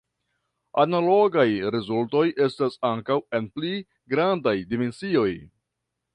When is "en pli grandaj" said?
3.41-4.57